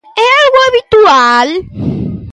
É 0.23 0.25
algo 0.43 0.59
habitual? 0.67 1.47